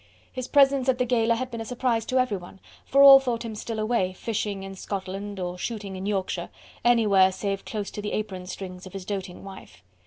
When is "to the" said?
7.91-8.13